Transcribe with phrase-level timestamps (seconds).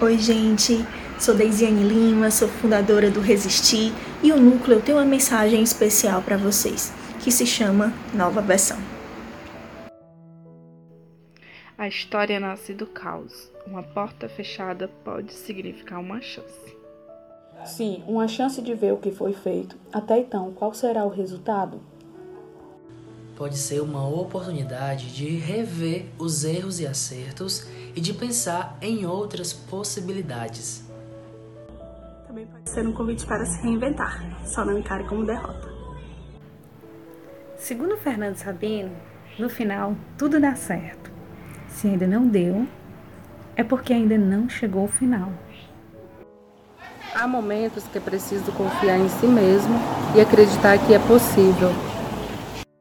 [0.00, 0.84] Oi, gente.
[1.18, 3.92] Sou Deisiane Lima, sou fundadora do Resistir
[4.22, 8.78] e o Núcleo tem uma mensagem especial para vocês, que se chama Nova Versão.
[11.78, 13.50] A história nasce do caos.
[13.66, 16.76] Uma porta fechada pode significar uma chance.
[17.64, 19.76] Sim, uma chance de ver o que foi feito.
[19.92, 21.80] Até então, qual será o resultado?
[23.36, 29.52] Pode ser uma oportunidade de rever os erros e acertos e de pensar em outras
[29.52, 30.84] possibilidades.
[32.28, 35.68] Também pode ser um convite para se reinventar, só não encare como derrota.
[37.56, 38.92] Segundo Fernando Sabino,
[39.36, 41.10] no final tudo dá certo.
[41.68, 42.68] Se ainda não deu,
[43.56, 45.32] é porque ainda não chegou o final.
[47.12, 49.74] Há momentos que é preciso confiar em si mesmo
[50.16, 51.70] e acreditar que é possível.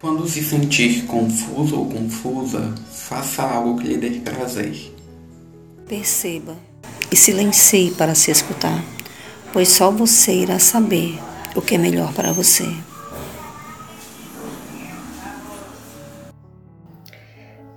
[0.03, 4.93] Quando se sentir confuso ou confusa, faça algo que lhe dê prazer.
[5.87, 6.57] Perceba
[7.09, 8.83] e silencie para se escutar,
[9.53, 11.17] pois só você irá saber
[11.55, 12.65] o que é melhor para você.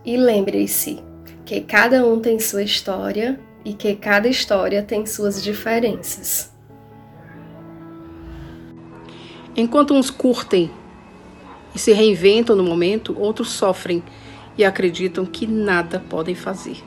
[0.04, 0.98] E lembre-se
[1.44, 6.50] que cada um tem sua história e que cada história tem suas diferenças.
[9.56, 10.72] Enquanto uns curtem
[11.76, 14.02] e se reinventam no momento, outros sofrem
[14.56, 16.82] e acreditam que nada podem fazer.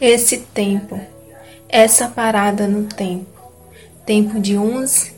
[0.00, 0.98] Esse tempo,
[1.68, 3.38] essa parada no tempo,
[4.06, 5.12] tempo de uns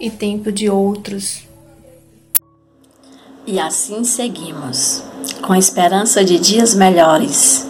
[0.00, 1.44] e tempo de outros.
[3.46, 5.04] E assim seguimos,
[5.42, 7.68] com a esperança de dias melhores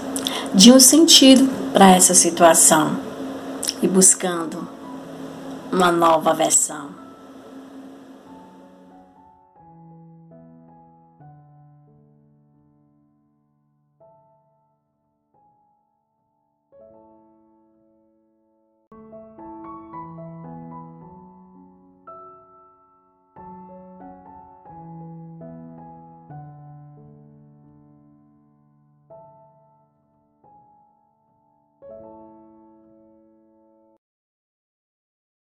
[0.55, 2.99] de um sentido para essa situação
[3.83, 4.67] e buscando
[5.71, 7.10] uma nova versão.